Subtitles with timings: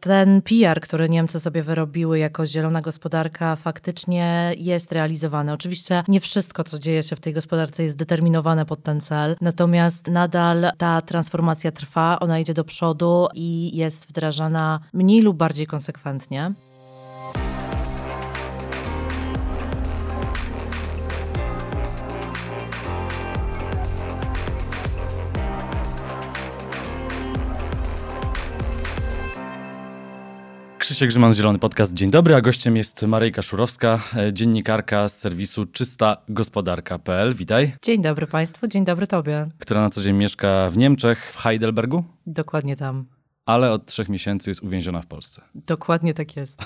[0.00, 5.52] Ten PR, który Niemcy sobie wyrobiły jako zielona gospodarka, faktycznie jest realizowany.
[5.52, 10.06] Oczywiście nie wszystko, co dzieje się w tej gospodarce, jest determinowane pod ten cel, natomiast
[10.06, 16.54] nadal ta transformacja trwa, ona idzie do przodu i jest wdrażana mniej lub bardziej konsekwentnie.
[30.98, 31.94] Krzysiek Grzyman, Zielony Podcast.
[31.94, 37.34] Dzień dobry, a gościem jest Maryjka Szurowska, e, dziennikarka z serwisu czystagospodarka.pl.
[37.34, 37.72] Witaj.
[37.82, 39.48] Dzień dobry Państwu, dzień dobry Tobie.
[39.58, 43.06] Która na co dzień mieszka w Niemczech, w Heidelbergu, Dokładnie tam.
[43.46, 45.42] ale od trzech miesięcy jest uwięziona w Polsce.
[45.74, 46.64] Dokładnie tak jest.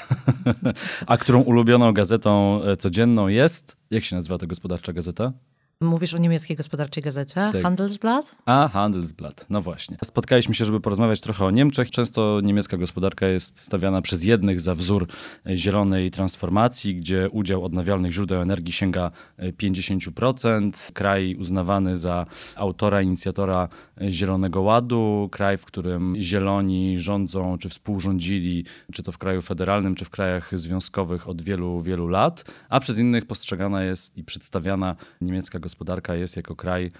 [1.06, 5.32] A którą ulubioną gazetą e, codzienną jest, jak się nazywa ta gospodarcza gazeta?
[5.82, 7.62] Mówisz o niemieckiej gospodarczej gazecie Tak.
[7.62, 8.36] Handelsblatt?
[8.46, 9.96] A, Handelsblatt, no właśnie.
[10.04, 11.90] Spotkaliśmy się, żeby porozmawiać trochę o Niemczech.
[11.90, 15.06] Często niemiecka gospodarka jest stawiana przez jednych za wzór
[15.46, 20.92] e, zielonej transformacji, gdzie udział odnawialnych źródeł energii sięga e, 50%.
[20.92, 23.68] Kraj uznawany za autora, inicjatora
[24.00, 25.28] e, Zielonego Ładu.
[25.32, 30.50] Kraj, w którym zieloni rządzą, czy współrządzili, czy to w kraju federalnym, czy w krajach
[30.58, 32.44] związkowych od wielu, wielu lat.
[32.68, 35.71] A przez innych postrzegana jest i przedstawiana niemiecka gospodarka
[36.14, 36.90] jest jako kraj,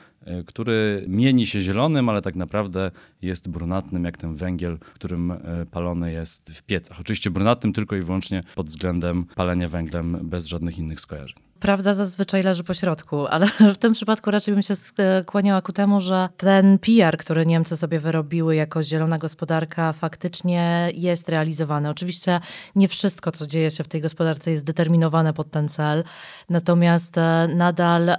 [0.47, 2.91] który mieni się zielonym, ale tak naprawdę
[3.23, 7.01] jest brunatnym, jak ten węgiel, którym e, palony jest w piecach.
[7.01, 11.43] Oczywiście brunatnym tylko i wyłącznie pod względem palenia węglem, bez żadnych innych skojarzeń.
[11.63, 16.01] Prawda zazwyczaj leży po środku, ale w tym przypadku raczej bym się skłaniała ku temu,
[16.01, 21.91] że ten PR, który Niemcy sobie wyrobiły jako zielona gospodarka, faktycznie jest realizowany.
[21.91, 22.41] Oczywiście
[22.77, 26.05] nie wszystko, co dzieje się w tej gospodarce, jest determinowane pod ten cel,
[26.49, 28.17] natomiast e, nadal e,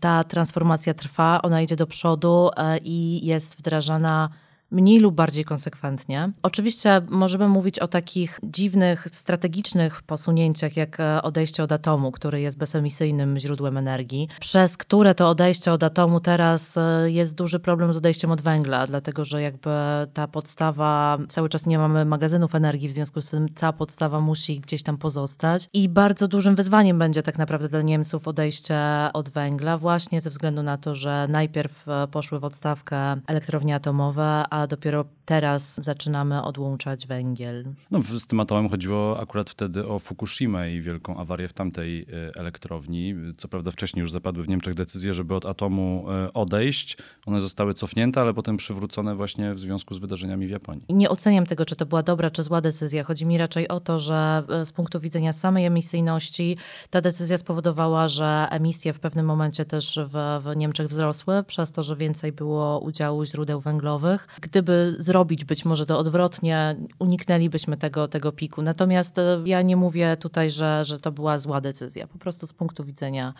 [0.00, 4.28] ta transformacja trwa, ona idzie do przodu e, i jest wdrażana
[4.70, 6.32] mniej lub bardziej konsekwentnie.
[6.42, 12.58] Oczywiście możemy mówić o takich dziwnych, strategicznych posunięciach, jak e, odejście od atomu, który jest
[12.58, 17.96] bezemisyjnym źródłem energii, przez które to odejście od atomu teraz e, jest duży problem z
[17.96, 19.70] odejściem od węgla, dlatego że jakby
[20.14, 24.60] ta podstawa, cały czas nie mamy magazynów energii, w związku z tym cała podstawa musi
[24.60, 28.78] gdzieś tam pozostać i bardzo dużym wyzwaniem będzie tak naprawdę dla Niemców odejście
[29.12, 34.44] od węgla, właśnie ze względu na to, że najpierw e, poszły w odstawkę elektrownie atomowe,
[34.50, 37.64] a dopiero teraz zaczynamy odłączać węgiel.
[37.90, 42.06] No, z tym atomem chodziło akurat wtedy o Fukushimę i wielką awarię w tamtej e,
[42.36, 43.14] elektrowni.
[43.36, 46.96] Co prawda wcześniej już zapadły w Niemczech decyzje, żeby od atomu e, odejść.
[47.26, 50.84] One zostały cofnięte, ale potem przywrócone właśnie w związku z wydarzeniami w Japonii.
[50.88, 53.04] Nie oceniam tego, czy to była dobra, czy zła decyzja.
[53.04, 56.56] Chodzi mi raczej o to, że e, z punktu widzenia samej emisyjności
[56.90, 61.82] ta decyzja spowodowała, że emisje w pewnym momencie też w, w Niemczech wzrosły, przez to,
[61.82, 64.28] że więcej było udziału źródeł węglowych.
[64.40, 68.62] Gdyby zrobić być może to odwrotnie, uniknęlibyśmy tego, tego piku.
[68.62, 72.06] Natomiast e, ja nie mówię tutaj, że, że to była zła decyzja.
[72.06, 73.34] Po prostu z punktu widzenia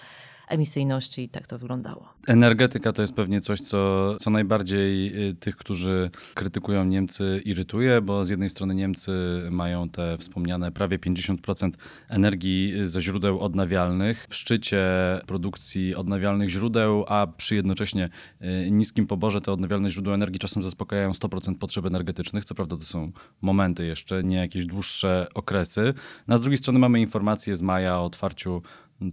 [0.48, 2.08] emisyjności tak to wyglądało.
[2.26, 8.24] Energetyka to jest pewnie coś, co, co najbardziej y, tych, którzy krytykują Niemcy, irytuje, bo
[8.24, 9.12] z jednej strony Niemcy
[9.50, 11.70] mają te wspomniane prawie 50%
[12.08, 14.86] energii ze źródeł odnawialnych, w szczycie
[15.26, 18.08] produkcji odnawialnych źródeł, a przy jednocześnie
[18.42, 22.44] y, niskim poborze te odnawialne źródła energii czasem zaspokajają 100% potrzeb energetycznych.
[22.44, 25.94] Co prawda to są momenty jeszcze, nie jakieś dłuższe okresy.
[26.28, 28.62] No, a z drugiej strony mamy informacje z maja o otwarciu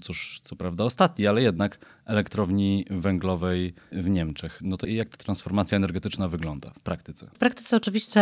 [0.02, 4.60] cóż, co prawda ostatni, ale jednak elektrowni węglowej w Niemczech.
[4.62, 7.28] No to jak ta transformacja energetyczna wygląda w praktyce?
[7.34, 8.22] W praktyce oczywiście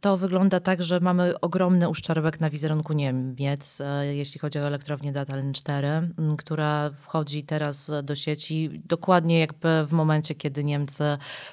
[0.00, 5.12] to wygląda tak, że mamy ogromny uszczerbek na wizerunku Niemiec, e, jeśli chodzi o elektrownię
[5.12, 11.04] Datteln 4, m, która wchodzi teraz do sieci dokładnie jakby w momencie, kiedy Niemcy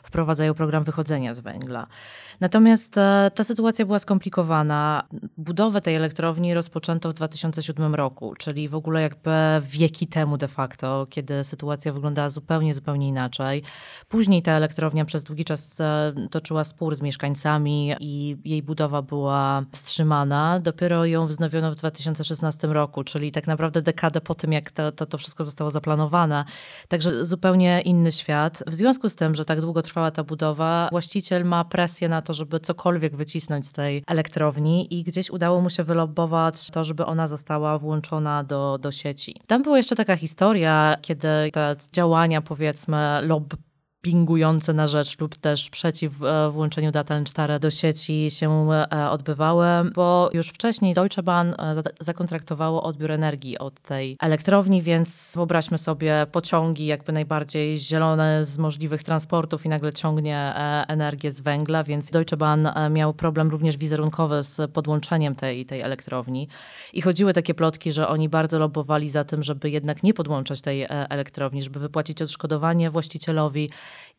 [0.04, 1.88] wprowadzają program wychodzenia z węgla.
[2.40, 5.08] Natomiast e, ta sytuacja była skomplikowana.
[5.38, 11.08] Budowę tej elektrowni rozpoczęto w 2007 roku, czyli w ogóle jakby wieki temu de facto,
[11.10, 13.64] kiedy sytuacja wyglądała zupełnie, zupełnie inaczej.
[14.08, 19.64] Później ta elektrownia przez długi czas e, toczyła spór z mieszkańcami i jej budowa była
[19.72, 20.60] wstrzymana.
[20.60, 25.06] Dopiero ją wznowiono w 2016 roku, czyli tak naprawdę dekadę po tym, jak to, to,
[25.06, 26.46] to wszystko zostało zaplanowane.
[26.88, 28.64] Także zupełnie inny świat.
[28.68, 32.34] W związku z tym, że tak długo trwała ta budowa, właściciel ma presję na to,
[32.34, 37.28] żeby cokolwiek wycisnąć z tej elektrowni i gdzieś udało mu się wylobować to, żeby ona
[37.28, 39.37] została włączona do, do sieci.
[39.48, 43.58] Tam była jeszcze taka historia, kiedy te działania, powiedzmy, lobby
[44.08, 49.66] lobbingujące na rzecz lub też przeciw e, włączeniu data N4 do sieci się e, odbywały,
[49.96, 56.26] bo już wcześniej Deutsche Bahn e, zakontraktowało odbiór energii od tej elektrowni, więc wyobraźmy sobie
[56.32, 60.54] pociągi jakby najbardziej zielone z możliwych transportów i nagle ciągnie
[60.88, 66.48] energię z węgla, więc Deutsche Bahn miał problem również wizerunkowy z podłączeniem tej, tej elektrowni.
[66.94, 70.86] I chodziły takie plotki, że oni bardzo lobbowali za tym, żeby jednak nie podłączać tej
[70.90, 73.70] elektrowni, żeby wypłacić odszkodowanie właścicielowi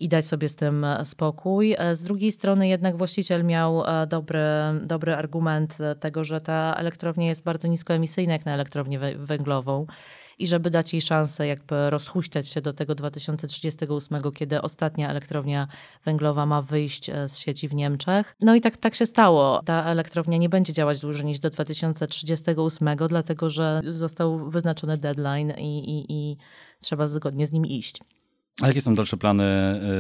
[0.01, 1.75] i dać sobie z tym e, spokój.
[1.79, 4.41] E, z drugiej strony jednak właściciel miał e, dobry,
[4.83, 9.87] dobry argument tego, że ta elektrownia jest bardzo niskoemisyjna jak na elektrownię węglową
[10.39, 15.69] i żeby dać jej szansę jakby rozhuśtać się do tego 2038, kiedy ostatnia elektrownia
[16.05, 18.37] węglowa ma wyjść z sieci w Niemczech.
[18.41, 19.63] No i tak, tak się stało.
[19.65, 25.79] Ta elektrownia nie będzie działać dłużej niż do 2038, dlatego że został wyznaczony deadline i,
[25.79, 26.37] i, i
[26.81, 28.01] trzeba zgodnie z nim iść.
[28.63, 29.45] A jakie są dalsze plany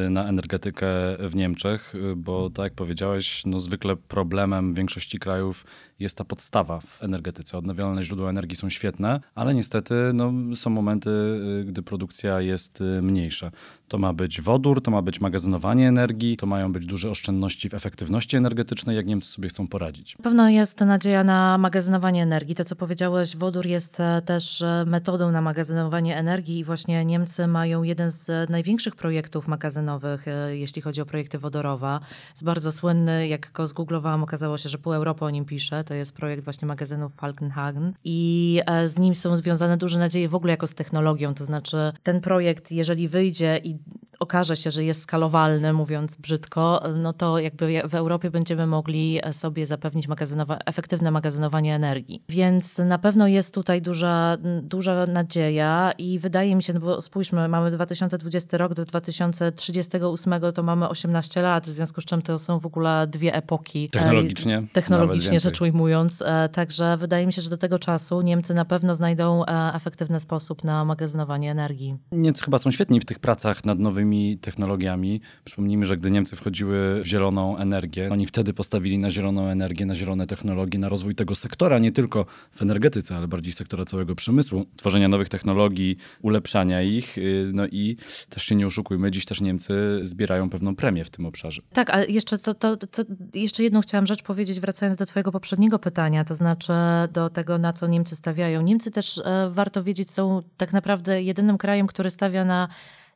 [0.06, 0.86] y, na energetykę
[1.20, 1.94] w Niemczech?
[1.94, 5.64] Y, bo tak jak powiedziałeś, no zwykle problemem większości krajów
[5.98, 7.58] jest ta podstawa w energetyce.
[7.58, 13.50] Odnawialne źródła energii są świetne, ale niestety no, są momenty, y, gdy produkcja jest mniejsza.
[13.88, 17.74] To ma być wodór, to ma być magazynowanie energii, to mają być duże oszczędności w
[17.74, 20.18] efektywności energetycznej, jak Niemcy sobie chcą poradzić.
[20.18, 22.54] Na pewno jest nadzieja na magazynowanie energii.
[22.54, 27.46] To, co powiedziałeś, wodór jest e, też e, metodą na magazynowanie energii i właśnie Niemcy
[27.46, 31.98] mają jeden z największych projektów magazynowych, e, jeśli chodzi o projekty wodorowe.
[32.30, 35.84] Jest bardzo słynny, jak go zgooglowałam, okazało się, że pół Europy o nim pisze.
[35.84, 40.50] To jest projekt właśnie magazynów Falkenhagen i z nim są związane duże nadzieje w ogóle
[40.50, 41.34] jako z technologią.
[41.34, 43.78] To znaczy ten projekt, jeżeli wyjdzie i
[44.18, 49.66] okaże się, że jest skalowalny, mówiąc brzydko, no to jakby w Europie będziemy mogli sobie
[49.66, 52.22] zapewnić magazynowa efektywne magazynowanie energii.
[52.28, 57.48] Więc na pewno jest tutaj duża, duża nadzieja i wydaje mi się, no bo spójrzmy,
[57.48, 62.58] mamy 2020 rok do 2038 to mamy 18 lat, w związku z czym to są
[62.58, 63.90] w ogóle dwie epoki.
[63.90, 64.62] Technologicznie.
[64.72, 66.22] Technologicznie rzecz ujmując.
[66.22, 70.20] E, także wydaje mi się, że do tego czasu Niemcy na pewno znajdą e, efektywny
[70.20, 71.96] sposób na magazynowanie energii.
[72.12, 75.20] Niemcy chyba są świetni w tych pracach nad nowymi technologiami.
[75.44, 79.94] Przypomnijmy, że gdy Niemcy wchodziły w zieloną energię, oni wtedy postawili na zieloną energię, na
[79.94, 84.66] zielone technologie, na rozwój tego sektora, nie tylko w energetyce, ale bardziej sektora całego przemysłu,
[84.76, 87.18] tworzenia nowych technologii, ulepszania ich.
[87.18, 87.96] Y, no i
[88.28, 91.62] też się nie oszukujmy, dziś też Niemcy zbierają pewną premię w tym obszarze.
[91.72, 93.02] Tak, ale jeszcze, to, to, to,
[93.34, 96.72] jeszcze jedną chciałam rzecz powiedzieć, wracając do Twojego poprzedniego pytania, to znaczy
[97.12, 98.62] do tego, na co Niemcy stawiają.
[98.62, 102.68] Niemcy też e, warto wiedzieć, są tak naprawdę jedynym krajem, który stawia na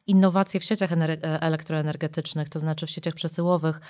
[0.06, 0.91] innowacje w sieciach
[1.23, 3.81] elektroenergetycznych, to znaczy w sieciach przesyłowych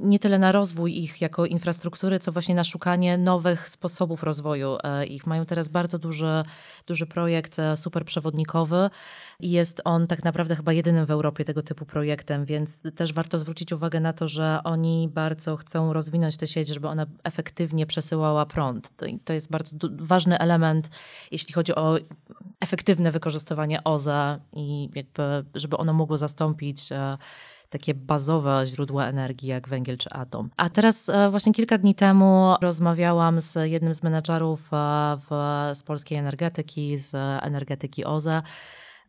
[0.00, 5.06] nie tyle na rozwój ich jako infrastruktury, co właśnie na szukanie nowych sposobów rozwoju e,
[5.06, 5.26] ich.
[5.26, 6.42] Mają teraz bardzo duży,
[6.86, 8.90] duży projekt e, superprzewodnikowy
[9.40, 13.38] i jest on tak naprawdę chyba jedynym w Europie tego typu projektem, więc też warto
[13.38, 18.46] zwrócić uwagę na to, że oni bardzo chcą rozwinąć tę sieć, żeby ona efektywnie przesyłała
[18.46, 18.90] prąd.
[19.24, 20.90] To, jest bardzo ważny element,
[21.30, 21.98] jeśli chodzi o
[22.60, 27.18] efektywne wykorzystywanie OZE i jakby, żeby ono mogło zastąpić e,
[27.74, 30.50] takie bazowe źródła energii jak węgiel czy atom.
[30.56, 34.76] A teraz e, właśnie kilka dni temu rozmawiałam z jednym z menedżerów e,
[35.16, 35.30] w,
[35.74, 38.42] z polskiej energetyki, z energetyki OZE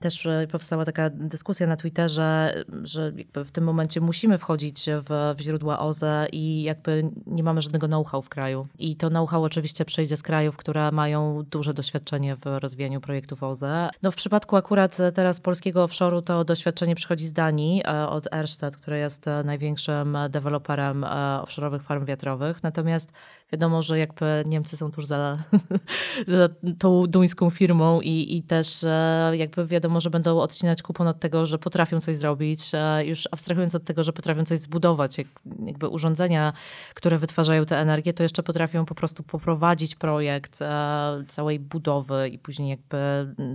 [0.05, 2.53] też e, powstała taka dyskusja na Twitterze,
[2.83, 7.87] że w tym momencie musimy wchodzić w, w źródła OZE i jakby nie mamy żadnego
[7.87, 8.67] know-how w kraju.
[8.79, 13.89] I to know-how oczywiście przyjdzie z krajów, które mają duże doświadczenie w rozwijaniu projektów OZE.
[14.03, 18.77] No w przypadku akurat teraz polskiego offshore'u to doświadczenie przychodzi z Danii e, od Ersted,
[18.77, 21.05] który jest e, największym deweloperem
[21.43, 22.63] offshore'owych farm wiatrowych.
[22.63, 23.11] Natomiast
[23.51, 25.37] wiadomo, że jakby Niemcy są tuż za,
[26.27, 26.49] za
[26.79, 28.85] tą duńską firmą i, i też
[29.33, 32.71] jakby wiadomo, że będą odcinać kupon od tego, że potrafią coś zrobić,
[33.03, 35.27] już abstrahując od tego, że potrafią coś zbudować, jak,
[35.65, 36.53] jakby urządzenia,
[36.93, 42.39] które wytwarzają tę energię, to jeszcze potrafią po prostu poprowadzić projekt e, całej budowy i
[42.39, 42.97] później jakby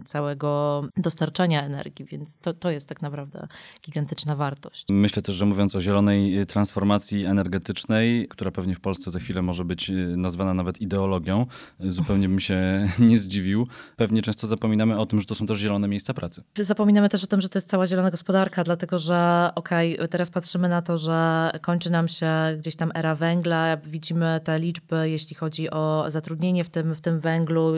[0.05, 3.49] całego dostarczania energii, więc to, to jest tak naprawdę
[3.83, 4.85] gigantyczna wartość.
[4.91, 9.65] Myślę też, że mówiąc o zielonej transformacji energetycznej, która pewnie w Polsce za chwilę może
[9.65, 11.47] być e, nazwana nawet ideologią,
[11.81, 12.61] zupełnie bym się
[12.99, 13.67] nie zdziwił.
[13.97, 16.43] Pewnie często zapominamy o tym, że to są też zielone miejsca pracy.
[16.59, 20.31] Zapominamy też o tym, że to jest cała zielona gospodarka, dlatego że okej, okay, teraz
[20.31, 25.37] patrzymy na to, że kończy nam się gdzieś tam era węgla, widzimy te liczby, jeśli
[25.37, 27.73] chodzi o zatrudnienie w tym, w tym węglu,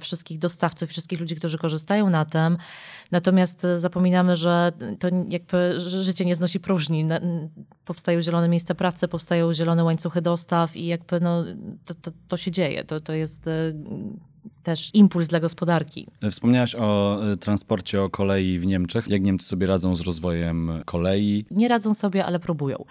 [0.00, 2.56] wszystkich dostawców, wszystkich ludzi, którzy korzystają na tym.
[3.10, 7.06] Natomiast zapominamy, że to jakby życie nie znosi próżni.
[7.84, 11.44] Powstają zielone miejsca pracy, powstają zielone łańcuchy dostaw i jakby no,
[11.84, 12.84] to, to, to się dzieje.
[12.84, 13.48] To, to jest
[14.62, 16.06] też impuls dla gospodarki.
[16.30, 19.08] Wspomniałaś o e, transporcie, o kolei w Niemczech.
[19.08, 21.44] Jak Niemcy sobie radzą z rozwojem kolei?
[21.50, 22.84] Nie radzą sobie, ale próbują.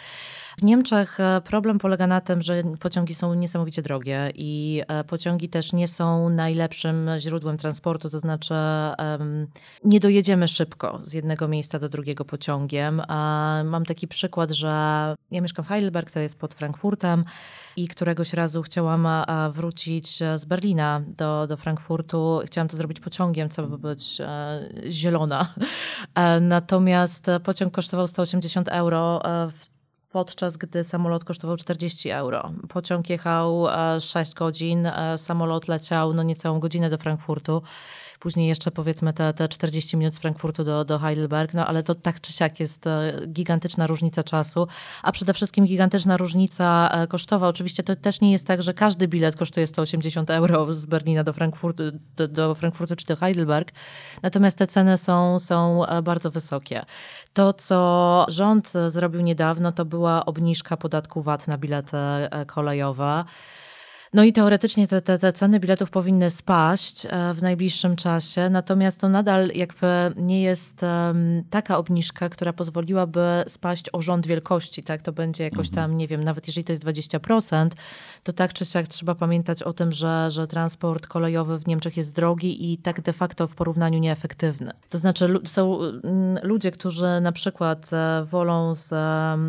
[0.58, 5.50] W Niemczech e, problem polega na tym, że pociągi są niesamowicie drogie i e, pociągi
[5.50, 8.53] też nie są najlepszym źródłem transportu, to znaczy
[8.98, 9.48] um,
[9.84, 13.01] nie dojedziemy szybko z jednego miejsca do drugiego pociągiem.
[13.65, 14.67] Mam taki przykład, że
[15.31, 17.25] ja mieszkam w Heidelberg, to jest pod Frankfurtem
[17.76, 19.08] i któregoś razu chciałam
[19.52, 22.40] wrócić z Berlina do, do Frankfurtu.
[22.46, 25.54] Chciałam to zrobić pociągiem, co by być e, zielona.
[26.16, 29.26] E, natomiast pociąg kosztował 180 euro.
[29.26, 29.52] E,
[30.10, 32.52] podczas gdy samolot kosztował 40 euro.
[32.70, 33.66] Pociąg jechał
[34.00, 37.62] 6 godzin, samolot leciał no niecałą godzinę do Frankfurtu.
[38.20, 41.96] Później jeszcze powiedzmy te, te 40 minut z Frankfurtu do, do Heidelberg, no ale to
[41.96, 44.68] tak czy siak jest e, gigantyczna różnica czasu,
[45.04, 47.48] a przede wszystkim gigantyczna różnica e, kosztowa.
[47.48, 51.34] Oczywiście to też nie jest tak, że każdy bilet kosztuje 180 euro z Berlina do
[51.34, 51.84] Frankfurtu,
[52.16, 53.72] do, do Frankfurtu czy do Heidelberg,
[54.24, 56.86] natomiast te ceny są, są e, bardzo wysokie.
[57.34, 61.98] To, co rząd zrobił niedawno, to była obniżka podatku VAT na bilety
[62.48, 63.26] kolejowe.
[64.13, 69.01] No i teoretycznie te, te, te ceny biletów powinny spaść e, w najbliższym czasie, natomiast
[69.01, 70.86] to nadal jakby nie jest
[71.50, 75.01] taka obniżka, która pozwoliłaby spaść o rząd wielkości, tak?
[75.01, 75.75] To będzie jakoś mhm.
[75.75, 77.70] tam, nie wiem, nawet jeżeli to jest 20%,
[78.24, 82.16] to tak czy siak trzeba pamiętać o tym, że, że transport kolejowy w Niemczech jest
[82.16, 84.72] drogi i tak de facto w porównaniu nieefektywny.
[84.89, 88.94] To znaczy są mm, ludzie, którzy na przykład e, wolą z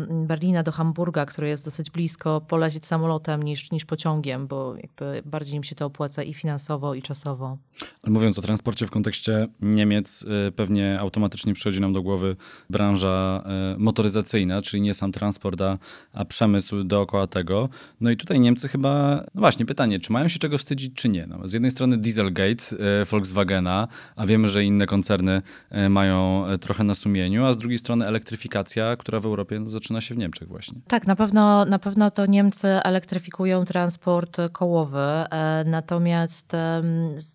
[0.09, 5.55] Berlina do Hamburga, który jest dosyć blisko, polecieć samolotem niż, niż pociągiem, bo jakby bardziej
[5.55, 7.57] im się to opłaca i finansowo, i czasowo.
[8.03, 12.35] Ale mówiąc o transporcie w kontekście Niemiec, y, pewnie automatycznie przychodzi nam do głowy
[12.69, 13.43] branża
[13.75, 15.77] y, motoryzacyjna, czyli nie sam transport, a,
[16.13, 17.69] a przemysł dookoła tego.
[18.01, 21.27] No i tutaj Niemcy chyba, no właśnie pytanie, czy mają się czego wstydzić, czy nie?
[21.27, 22.63] No, z jednej strony Dieselgate
[23.01, 25.41] y, Volkswagena, a wiemy, że inne koncerny
[25.89, 30.15] mają trochę na sumieniu, a z drugiej strony elektryfikacja, która w Europie no, zaczyna się
[30.15, 30.81] w Niemczech właśnie.
[30.87, 34.99] Tak, na pewno, na pewno to Niemcy elektryfikują transport kołowy.
[34.99, 36.51] E, natomiast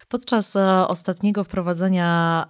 [0.09, 2.47] podczas e, ostatniego wprowadzenia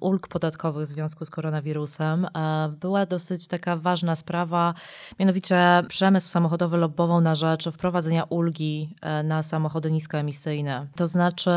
[0.00, 4.74] ulg podatkowych w związku z koronawirusem e, była dosyć taka ważna sprawa,
[5.18, 10.86] mianowicie przemysł samochodowy lobbował na rzecz wprowadzenia ulgi na samochody niskoemisyjne.
[10.96, 11.50] To znaczy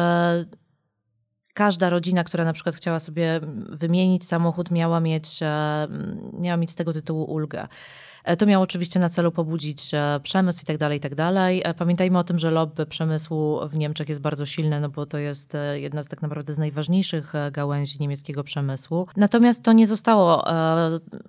[1.53, 5.39] każda rodzina, która na przykład chciała sobie wymienić samochód, miała mieć,
[6.43, 7.67] miała mieć z tego tytułu ulgę.
[8.24, 11.62] E, to miało oczywiście na celu pobudzić e, przemysł i tak dalej, i tak dalej.
[11.65, 15.18] E, pamiętajmy o tym, że lobby przemysłu w Niemczech jest bardzo silne, no bo to
[15.18, 19.08] jest jedna z tak naprawdę z najważniejszych gałęzi niemieckiego przemysłu.
[19.15, 20.46] Natomiast to nie zostało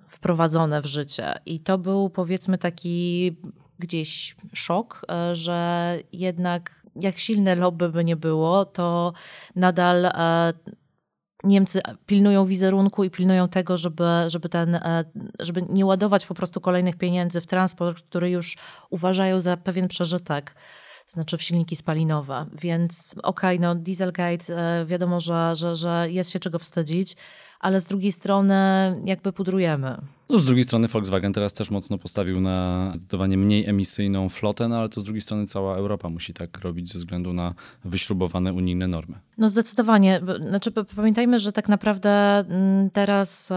[0.07, 3.35] wprowadzone w życie i to był powiedzmy taki
[3.79, 5.01] gdzieś szok,
[5.33, 9.13] że jednak jak silne lobby by nie było, to
[9.55, 10.11] nadal
[11.43, 15.05] Niemcy pilnują wizerunku i pilnują tego, żeby, żeby, ten, e,
[15.39, 18.57] żeby nie ładować po prostu kolejnych pieniędzy w transport, który już
[18.89, 20.55] uważają za pewien przeżytek
[21.07, 22.45] znaczy w silniki spalinowe.
[22.53, 27.15] Więc okej, okay, no Dieselgate, e, wiadomo, że, że, że jest się czego wstydzić,
[27.59, 28.55] ale z drugiej strony
[29.05, 29.97] jakby pudrujemy.
[30.29, 34.77] No, z drugiej strony Volkswagen teraz też mocno postawił na zdecydowanie mniej emisyjną flotę, no
[34.77, 37.53] ale to z drugiej strony cała Europa musi tak robić ze względu na
[37.85, 39.19] wyśrubowane unijne normy.
[39.37, 40.21] No zdecydowanie.
[40.47, 43.51] Znaczy, pamiętajmy, że tak naprawdę mm, teraz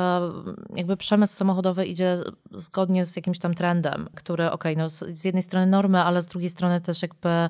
[0.74, 2.18] jakby przemysł samochodowy idzie
[2.50, 6.26] zgodnie z jakimś tam trendem, który okej, okay, no z jednej strony normy, ale z
[6.26, 7.48] drugiej strony też jakby e,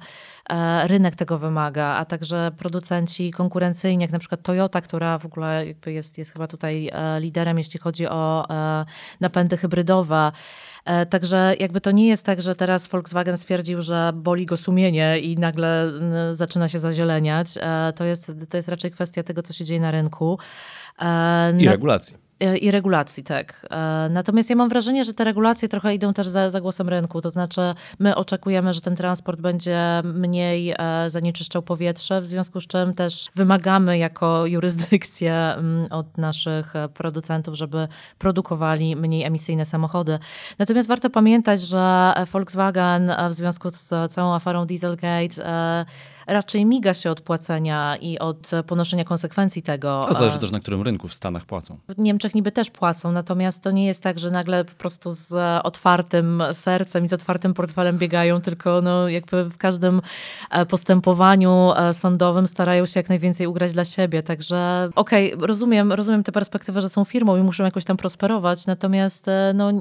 [0.87, 6.19] rynek tego wymaga, a także producenci konkurencyjni, jak na przykład Toyota, która w ogóle jest,
[6.19, 8.85] jest chyba tutaj e, liderem, jeśli chodzi o e,
[9.21, 10.33] napędy hybrydowe.
[10.85, 15.19] E, także jakby to nie jest tak, że teraz Volkswagen stwierdził, że boli go sumienie
[15.19, 15.93] i nagle
[16.33, 17.59] zaczyna się zazieleniać.
[17.61, 20.39] E, to jest, to jest raczej kwestia tego, co się dzieje na rynku.
[20.99, 22.28] E, I regulacji.
[22.41, 23.67] E, I regulacji, tak.
[23.71, 27.21] E, natomiast ja mam wrażenie, że te regulacje trochę idą też za, za głosem rynku.
[27.21, 27.61] To znaczy,
[27.99, 33.29] my oczekujemy, że ten transport będzie mniej e, zanieczyszczał powietrze, w związku z czym też
[33.35, 40.19] wymagamy jako jurysdykcję mm, od naszych producentów, żeby produkowali mniej emisyjne samochody.
[40.59, 45.45] Natomiast warto pamiętać, że Volkswagen w związku z całą aferą Dieselgate
[46.29, 50.05] raczej miga się od płacenia i od ponoszenia konsekwencji tego.
[50.09, 51.79] To zależy też na którym rynku w Stanach płacą.
[51.89, 55.35] W Niemczech niby też płacą, natomiast to nie jest tak, że nagle po prostu z
[55.65, 60.03] otwartym sercem i z otwartym portfelem biegają, tylko no jakby w każdym
[60.51, 64.23] e, postępowaniu e, sądowym starają się jak najwięcej ugrać dla siebie.
[64.23, 68.67] Także okej, okay, rozumiem, rozumiem tę perspektywę, że są firmą i muszą jakoś tam prosperować,
[68.67, 69.73] natomiast e, no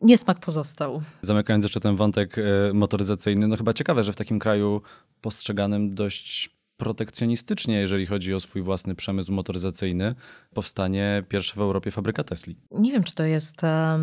[0.00, 1.02] niesmak pozostał.
[1.22, 2.36] Zamykając jeszcze ten wątek
[2.74, 4.82] motoryzacyjny, no chyba ciekawe, że w takim kraju
[5.20, 10.14] postrzeganym dość protekcjonistycznie, jeżeli chodzi o swój własny przemysł motoryzacyjny,
[10.54, 12.56] powstanie pierwsza w Europie fabryka Tesli.
[12.70, 13.60] Nie wiem, czy to jest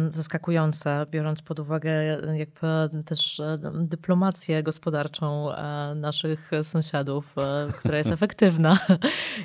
[0.10, 1.91] zaskakujące, biorąc pod uwagę
[2.36, 2.67] jakby
[3.05, 3.41] też
[3.74, 8.79] dyplomację gospodarczą e, naszych sąsiadów, e, która jest efektywna.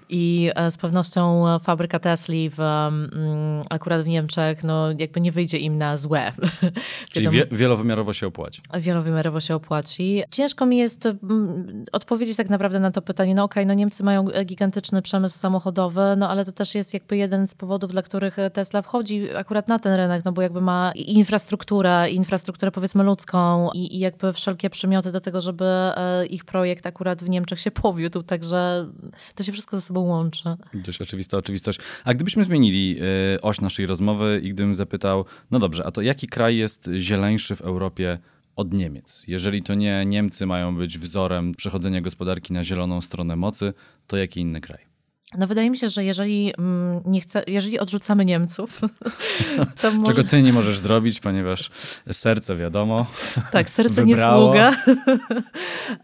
[0.08, 2.58] I e, z pewnością fabryka Tesli w,
[3.70, 6.32] akurat w Niemczech, no jakby nie wyjdzie im na złe.
[7.12, 8.62] Czyli wie, wielowymiarowo się opłaci.
[8.80, 10.22] Wielowymiarowo się opłaci.
[10.30, 11.08] Ciężko mi jest
[11.92, 16.00] odpowiedzieć tak naprawdę na to pytanie, no okej, okay, no Niemcy mają gigantyczny przemysł samochodowy,
[16.17, 19.79] no ale to też jest jakby jeden z powodów, dla których Tesla wchodzi akurat na
[19.79, 25.12] ten rynek, no bo jakby ma infrastrukturę, infrastrukturę powiedzmy ludzką i, i jakby wszelkie przymioty
[25.12, 28.88] do tego, żeby e, ich projekt akurat w Niemczech się powiódł, także
[29.35, 30.57] to się wszystko ze sobą łączy.
[30.75, 31.81] Dość oczywista oczywistość.
[32.05, 32.99] A gdybyśmy zmienili
[33.37, 37.57] e, oś naszej rozmowy i gdybym zapytał, no dobrze, a to jaki kraj jest zieleńszy
[37.57, 38.19] w Europie
[38.56, 39.25] od Niemiec.
[39.28, 43.73] Jeżeli to nie Niemcy mają być wzorem przechodzenia gospodarki na zieloną stronę mocy,
[44.06, 44.92] to jaki inny kraj?
[45.38, 48.80] No wydaje mi się, że jeżeli mm, nie chce, jeżeli odrzucamy Niemców,
[49.80, 50.12] to może...
[50.14, 51.71] Czego ty nie możesz zrobić, ponieważ
[52.12, 53.06] serce wiadomo.
[53.52, 54.76] Tak, serce nie sługa.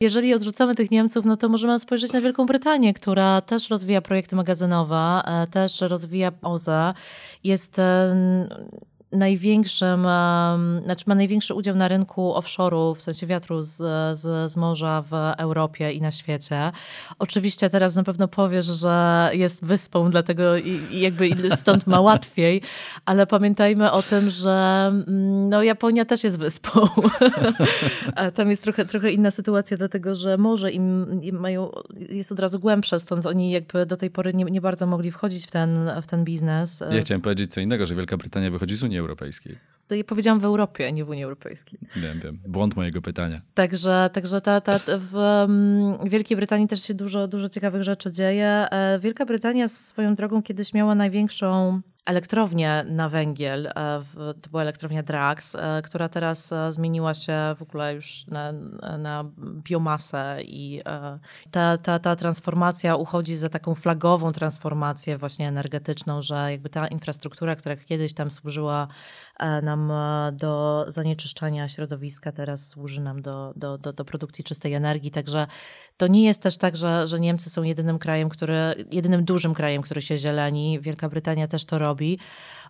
[0.01, 4.37] jeżeli odrzucamy tych Niemców, no to możemy spojrzeć na Wielką Brytanię, która też rozwija projekty
[4.37, 6.95] magazynowe, e, też rozwija OZE.
[7.45, 7.81] Jest
[9.13, 10.07] największym,
[10.85, 13.77] znaczy ma największy udział na rynku offshore'u, w sensie wiatru z,
[14.19, 16.73] z, z morza w Europie i na świecie.
[17.19, 22.63] Oczywiście teraz na pewno powiesz, że jest wyspą, dlatego i, i jakby stąd ma łatwiej,
[23.05, 26.81] ale pamiętajmy o tym, że mm, no, Japonia też jest wyspą.
[28.35, 31.71] Tam jest trochę, trochę inna sytuacja, dlatego że morze im, im mają,
[32.09, 35.47] jest od razu głębsze, stąd oni jakby do tej pory nie, nie bardzo mogli wchodzić
[35.47, 36.85] w ten, w ten biznes.
[36.91, 39.59] Ja chciałem powiedzieć co innego, że Wielka Brytania wychodzi z Unii Unii Europejskiej.
[39.89, 41.79] To ja powiedziałam w Europie, a nie w Unii Europejskiej.
[41.97, 42.39] Wiem, wiem.
[42.47, 43.41] Błąd mojego pytania.
[43.55, 45.47] Także, także ta, ta, w
[46.05, 48.47] Wielkiej Brytanii też się dużo, dużo ciekawych rzeczy dzieje.
[48.71, 53.73] E, Wielka Brytania swoją drogą kiedyś miała największą elektrownię na węgiel, e,
[54.43, 58.53] to była elektrownia Drax, e, która teraz zmieniła się w ogóle już na,
[58.99, 59.25] na
[59.63, 60.83] biomasę i
[61.51, 67.57] ta, ta, ta transformacja uchodzi za taką flagową transformację właśnie energetyczną, że jakby ta infrastruktura,
[67.57, 68.89] która kiedyś tam służyła
[69.28, 69.28] E,
[69.63, 75.11] nam e, do zanieczyszczania środowiska, teraz służy nam do, do, do, do produkcji czystej energii.
[75.11, 75.47] Także
[75.97, 79.83] to nie jest też tak, że, że Niemcy są jedynym krajem, który, jedynym dużym krajem,
[79.83, 80.81] który się zieleni.
[80.81, 82.19] Wielka Brytania też to robi.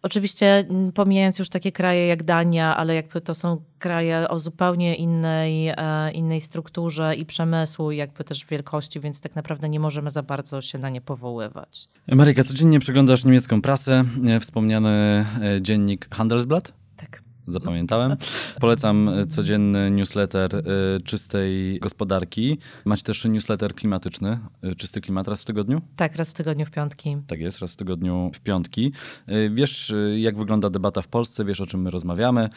[0.02, 5.68] Oczywiście pomijając już takie kraje jak Dania, ale jakby to są kraje o zupełnie innej,
[5.68, 10.62] e, innej strukturze i przemysłu, jakby też wielkości, więc tak naprawdę nie możemy za bardzo
[10.62, 11.88] się na nie powoływać.
[12.08, 14.04] Maryka, codziennie przeglądasz niemiecką prasę,
[14.40, 15.26] wspomniany
[15.60, 16.72] dziennik Handelsblatt?
[17.52, 18.16] Zapamiętałem.
[18.60, 20.62] Polecam e, codzienny newsletter e,
[21.04, 22.58] czystej gospodarki.
[22.84, 25.80] Macie też newsletter klimatyczny, e, czysty klimat raz w tygodniu?
[25.96, 27.16] Tak, raz w tygodniu w piątki.
[27.26, 28.92] Tak jest, raz w tygodniu w piątki.
[29.50, 32.48] Wiesz, jak wygląda debata w Polsce, wiesz, o czym my rozmawiamy,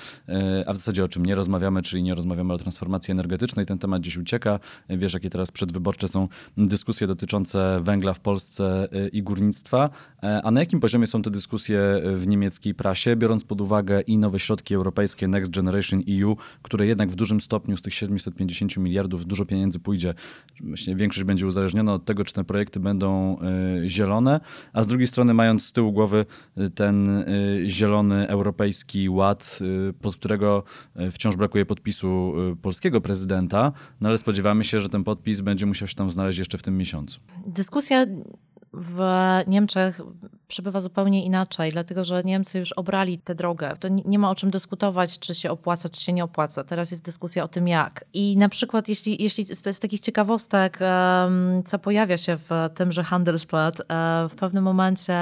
[0.68, 3.66] a w zasadzie o czym nie rozmawiamy, czyli nie rozmawiamy o transformacji energetycznej.
[3.66, 4.60] Ten temat gdzieś ucieka.
[4.90, 6.28] Wiesz, jakie teraz przedwyborcze są
[6.58, 9.90] dyskusje dotyczące węgla w Polsce i górnictwa.
[10.44, 14.40] A na jakim poziomie są te dyskusje w niemieckiej prasie, biorąc pod uwagę i nowe
[14.40, 19.46] środki europejskie Next Generation EU, które jednak w dużym stopniu z tych 750 miliardów dużo
[19.46, 20.14] pieniędzy pójdzie.
[20.62, 23.38] Myślę, większość będzie uzależniona od tego, czy te projekty będą
[23.84, 24.40] y, zielone,
[24.74, 26.26] a z drugiej strony mając z tyłu głowy
[26.58, 29.60] y, ten y, zielony europejski ład,
[30.02, 30.64] pod którego
[31.12, 35.96] wciąż brakuje podpisu polskiego prezydenta, no ale spodziewamy się, że ten podpis będzie musiał się
[35.96, 37.20] tam znaleźć jeszcze w tym miesiącu.
[37.48, 38.06] Dyskusja
[38.74, 39.00] w
[39.48, 40.02] Niemczech
[40.52, 43.74] przebywa zupełnie inaczej, dlatego że Niemcy już obrali tę drogę.
[43.80, 46.64] To nie ma o czym dyskutować, czy się opłaca, czy się nie opłaca.
[46.64, 48.06] Teraz jest dyskusja o tym, jak.
[48.14, 50.80] I na przykład, jeśli, jeśli z, z takich ciekawostek,
[51.66, 53.84] co pojawia się w tymże Handelsblatt, e,
[54.30, 55.14] w pewnym momencie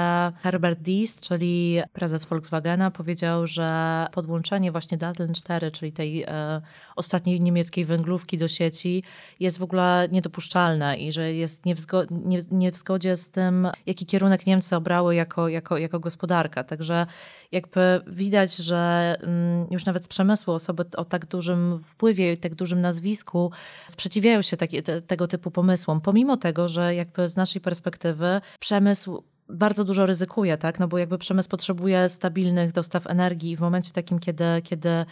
[0.42, 6.60] Herbert Dies, czyli prezes Volkswagena, powiedział, że podłączenie właśnie Datteln 4, czyli tej e,
[6.96, 9.02] ostatniej niemieckiej węglówki do sieci,
[9.40, 13.68] jest w ogóle niedopuszczalne i że jest nie w, nie, nie w zgodzie z tym,
[13.86, 16.64] jaki kierunek Niemcy obrały jako, jako, jako gospodarka.
[16.64, 17.06] Także
[17.52, 22.54] jakby widać, że mm, już nawet z przemysłu osoby o tak dużym wpływie i tak
[22.54, 23.50] dużym nazwisku
[23.88, 29.22] sprzeciwiają się taki, te, tego typu pomysłom, pomimo tego, że jakby z naszej perspektywy przemysł
[29.48, 30.80] bardzo dużo ryzykuje, tak?
[30.80, 35.04] No bo jakby przemysł potrzebuje stabilnych dostaw energii i w momencie takim, kiedy, kiedy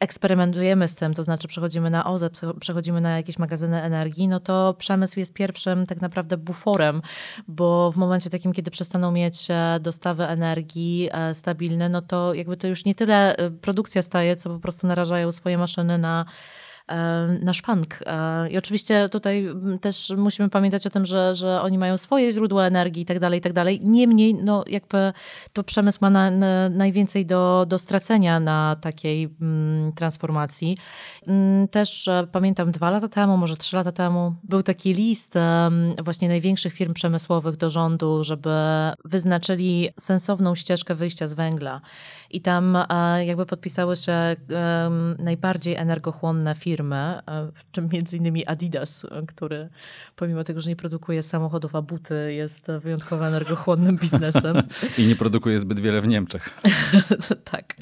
[0.00, 4.74] eksperymentujemy z tym, to znaczy przechodzimy na OZE, przechodzimy na jakieś magazyny energii, no to
[4.78, 7.02] przemysł jest pierwszym tak naprawdę buforem,
[7.48, 12.56] bo w momencie takim, kiedy przestaną mieć e, dostawy energii e, stabilne, no to jakby
[12.56, 16.24] to już nie tyle e, produkcja staje, co po prostu narażają swoje maszyny na
[17.40, 17.98] na szwank.
[18.50, 19.46] I oczywiście tutaj
[19.80, 23.38] też musimy pamiętać o tym, że, że oni mają swoje źródła energii i tak dalej,
[23.38, 23.80] i tak dalej.
[23.82, 25.12] Niemniej, no jakby
[25.52, 30.76] to przemysł ma na, na najwięcej do, do stracenia na takiej mm, transformacji.
[31.26, 35.34] Mm, też e, pamiętam dwa lata temu, może trzy lata temu, był taki list
[36.04, 38.50] właśnie największych firm przemysłowych do rządu, żeby
[39.04, 41.80] wyznaczyli sensowną ścieżkę wyjścia z węgla.
[42.30, 44.36] I tam e, jakby podpisały się
[45.18, 47.22] najbardziej energochłonne firmy, e,
[47.54, 49.68] w czym między innymi Adidas, który
[50.16, 54.56] pomimo tego, że nie produkuje samochodów, a buty, jest wyjątkowo energochłonnym biznesem.
[54.98, 56.60] I nie produkuje zbyt wiele w Niemczech.
[57.52, 57.76] tak.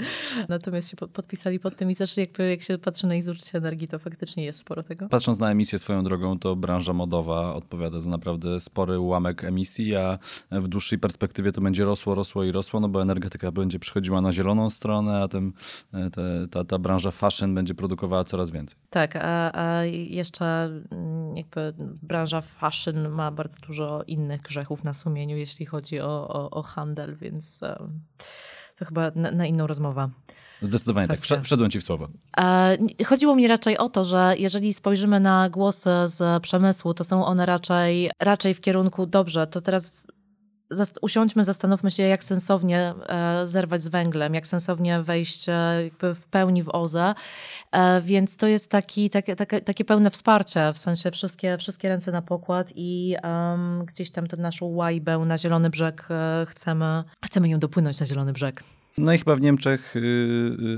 [0.48, 3.88] Natomiast się podpisali pod tym i też jakby jak się patrzy na ich zużycie energii,
[3.88, 5.08] to faktycznie jest sporo tego.
[5.08, 10.18] Patrząc na emisję swoją drogą, to branża modowa odpowiada za naprawdę spory ułamek emisji, a
[10.50, 14.32] w dłuższej perspektywie to będzie rosło, rosło i rosło, no bo energetyka będzie przychodziła na
[14.32, 15.52] zieloną stronę, a tym,
[15.94, 16.10] e,
[16.50, 18.78] ta, ta branża fashion będzie produkowała coraz więcej.
[18.90, 20.44] Tak, a, a jeszcze
[20.90, 26.50] mm, jakby branża fashion ma bardzo dużo innych grzechów na sumieniu, jeśli chodzi o, o,
[26.50, 27.60] o handel, więc
[28.76, 30.10] to chyba na, na inną rozmowę.
[30.62, 31.18] Zdecydowanie tak.
[31.42, 32.08] Wszedłem ci w słowo.
[33.06, 37.46] Chodziło mi raczej o to, że jeżeli spojrzymy na głosy z przemysłu, to są one
[37.46, 40.06] raczej, raczej w kierunku dobrze, to teraz
[41.02, 45.52] usiądźmy, zastanówmy się, jak sensownie e, zerwać z węglem, jak sensownie wejść e,
[45.84, 47.14] jakby w pełni w OZE.
[47.72, 52.12] E, więc to jest taki, takie, takie, takie pełne wsparcie, w sensie wszystkie, wszystkie ręce
[52.12, 56.08] na pokład i um, gdzieś tam tę naszą łajbę na Zielony Brzeg
[56.46, 58.77] chcemy, chcemy ją dopłynąć na Zielony Brzeg.
[58.98, 60.00] No i chyba w Niemczech y,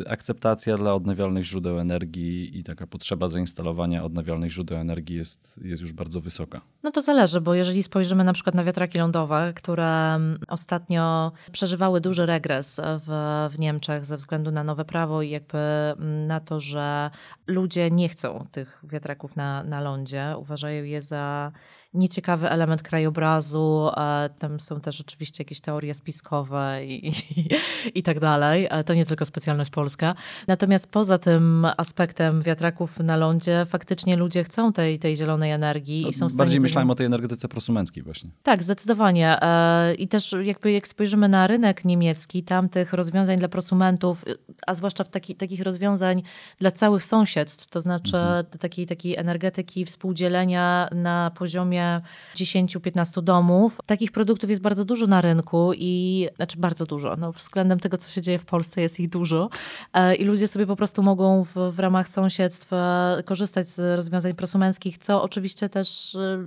[0.06, 5.82] y, akceptacja dla odnawialnych źródeł energii i taka potrzeba zainstalowania odnawialnych źródeł energii jest, jest
[5.82, 6.60] już bardzo wysoka.
[6.82, 12.00] No to zależy, bo jeżeli spojrzymy na przykład na wiatraki lądowe, które mm, ostatnio przeżywały
[12.00, 16.60] duży regres w, w Niemczech ze względu na nowe prawo i jakby mm, na to,
[16.60, 17.10] że
[17.46, 21.52] ludzie nie chcą tych wiatraków na, na lądzie, uważają je za
[21.94, 23.90] nieciekawy element krajobrazu.
[24.38, 27.12] Tam są też oczywiście jakieś teorie spiskowe i, i,
[27.98, 28.68] i tak dalej.
[28.86, 30.14] To nie tylko specjalność polska.
[30.46, 36.12] Natomiast poza tym aspektem wiatraków na lądzie, faktycznie ludzie chcą tej, tej zielonej energii i
[36.12, 38.30] są w Bardziej myślałem o tej energetyce prosumenckiej właśnie.
[38.42, 39.42] Tak, zdecydowanie.
[39.42, 44.24] E, I też jakby jak spojrzymy na rynek niemiecki, tam tych rozwiązań dla prosumentów,
[44.66, 46.22] a zwłaszcza w taki, takich rozwiązań
[46.58, 48.46] dla całych sąsiedztw, to znaczy mhm.
[48.60, 52.00] takiej, takiej energetyki współdzielenia na poziomie poziomie
[52.36, 53.80] 10-15 domów.
[53.86, 57.16] Takich produktów jest bardzo dużo na rynku i znaczy bardzo dużo.
[57.16, 59.48] No, względem tego, co się dzieje w Polsce, jest ich dużo.
[59.92, 64.34] E, I ludzie sobie po prostu mogą w, w ramach sąsiedztw e, korzystać z rozwiązań
[64.34, 66.44] prosumenckich, co oczywiście też e,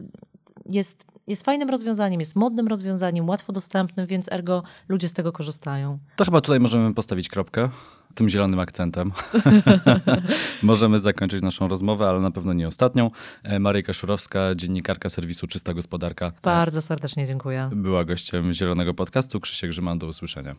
[0.65, 5.99] jest jest fajnym rozwiązaniem, jest modnym rozwiązaniem, łatwo dostępnym, więc ergo ludzie z tego korzystają.
[6.15, 7.69] To chyba tutaj możemy postawić kropkę
[8.15, 9.11] tym zielonym akcentem.
[10.63, 13.11] możemy zakończyć naszą rozmowę, ale na pewno nie ostatnią.
[13.43, 16.31] E, Maryjka Szurowska, dziennikarka serwisu Czysta Gospodarka.
[16.43, 17.69] Bardzo serdecznie dziękuję.
[17.75, 19.39] Była gościem Zielonego Podcastu.
[19.39, 20.55] Krzysiek Grzyman, do usłyszenia.